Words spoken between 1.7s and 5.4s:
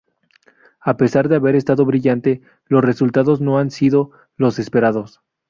brillante, los resultados no han sido los esperados.